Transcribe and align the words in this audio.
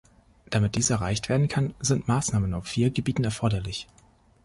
Damit 0.49 0.73
dies 0.77 0.89
erreicht 0.89 1.29
werden 1.29 1.47
kann, 1.47 1.75
sind 1.79 2.07
Maßnahmen 2.07 2.55
auf 2.55 2.65
vier 2.65 2.89
Gebieten 2.89 3.23
erforderlich. 3.23 3.87